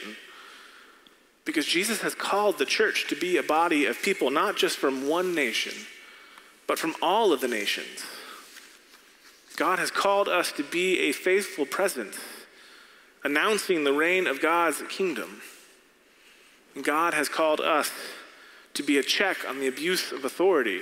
Because 1.45 1.65
Jesus 1.65 2.01
has 2.01 2.13
called 2.13 2.57
the 2.57 2.65
church 2.65 3.07
to 3.07 3.15
be 3.15 3.37
a 3.37 3.43
body 3.43 3.85
of 3.85 4.01
people, 4.01 4.31
not 4.31 4.57
just 4.57 4.77
from 4.77 5.07
one 5.07 5.33
nation, 5.33 5.73
but 6.65 6.79
from 6.79 6.95
all 7.01 7.31
of 7.31 7.39
the 7.39 7.47
nations. 7.47 8.03
God 9.55 9.79
has 9.79 9.91
called 9.91 10.27
us 10.27 10.51
to 10.53 10.63
be 10.63 10.99
a 11.01 11.11
faithful 11.11 11.65
presence, 11.65 12.17
announcing 13.23 13.83
the 13.83 13.93
reign 13.93 14.27
of 14.27 14.41
God's 14.41 14.81
kingdom. 14.89 15.41
And 16.75 16.83
God 16.83 17.13
has 17.13 17.29
called 17.29 17.61
us 17.61 17.91
to 18.73 18.83
be 18.83 18.97
a 18.97 19.03
check 19.03 19.47
on 19.47 19.59
the 19.59 19.67
abuse 19.67 20.11
of 20.11 20.25
authority, 20.25 20.81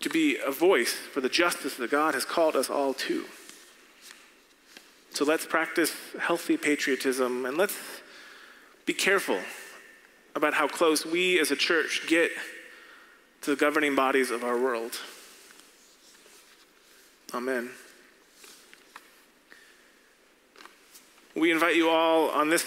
to 0.00 0.08
be 0.08 0.36
a 0.44 0.50
voice 0.50 0.92
for 0.92 1.20
the 1.20 1.28
justice 1.28 1.76
that 1.76 1.90
God 1.90 2.14
has 2.14 2.24
called 2.24 2.56
us 2.56 2.70
all 2.70 2.94
to. 2.94 3.24
So 5.10 5.24
let's 5.24 5.46
practice 5.46 5.92
healthy 6.20 6.56
patriotism 6.56 7.44
and 7.44 7.56
let's 7.56 7.76
be 8.86 8.92
careful 8.92 9.40
about 10.34 10.54
how 10.54 10.68
close 10.68 11.04
we 11.04 11.40
as 11.40 11.50
a 11.50 11.56
church 11.56 12.02
get 12.06 12.30
to 13.42 13.50
the 13.50 13.56
governing 13.56 13.96
bodies 13.96 14.30
of 14.30 14.44
our 14.44 14.56
world. 14.58 14.98
Amen. 17.34 17.70
We 21.34 21.50
invite 21.52 21.76
you 21.76 21.88
all 21.88 22.30
on 22.30 22.48
this 22.48 22.64